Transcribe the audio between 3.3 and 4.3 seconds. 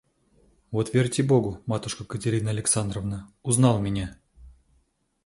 узнал меня!